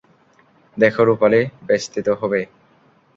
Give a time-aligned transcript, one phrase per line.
[0.77, 2.41] দেখো রূপালি, বেচতে তো হবে।